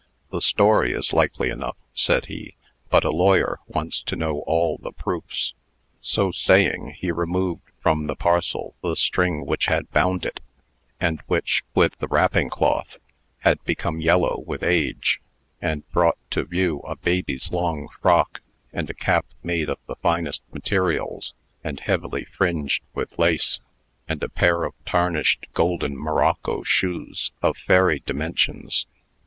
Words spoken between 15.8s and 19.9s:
brought to view a baby's long frock, and a cap made of